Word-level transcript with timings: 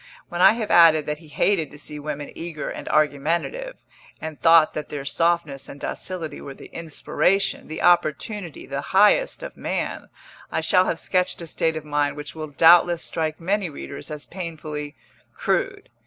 When 0.29 0.41
I 0.41 0.53
have 0.53 0.71
added 0.71 1.05
that 1.05 1.19
he 1.19 1.27
hated 1.27 1.69
to 1.69 1.77
see 1.77 1.99
women 1.99 2.31
eager 2.33 2.71
and 2.71 2.89
argumentative, 2.89 3.77
and 4.19 4.41
thought 4.41 4.73
that 4.73 4.89
their 4.89 5.05
softness 5.05 5.69
and 5.69 5.79
docility 5.79 6.41
were 6.41 6.55
the 6.55 6.73
inspiration, 6.73 7.67
the 7.67 7.83
opportunity 7.83 8.65
(the 8.65 8.81
highest) 8.81 9.43
of 9.43 9.55
man, 9.55 10.09
I 10.51 10.59
shall 10.61 10.85
have 10.85 10.99
sketched 10.99 11.39
a 11.43 11.45
state 11.45 11.77
of 11.77 11.85
mind 11.85 12.15
which 12.15 12.33
will 12.33 12.47
doubtless 12.47 13.03
strike 13.03 13.39
many 13.39 13.69
readers 13.69 14.09
as 14.09 14.25
painfully 14.25 14.95
crude. 15.35 15.87